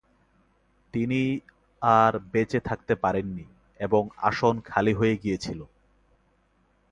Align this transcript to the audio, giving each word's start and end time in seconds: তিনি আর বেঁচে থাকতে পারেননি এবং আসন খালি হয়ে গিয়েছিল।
তিনি 0.93 1.21
আর 1.81 2.19
বেঁচে 2.33 2.59
থাকতে 2.59 2.93
পারেননি 2.95 3.45
এবং 3.79 4.01
আসন 4.19 4.55
খালি 4.61 4.93
হয়ে 4.93 5.15
গিয়েছিল। 5.17 5.59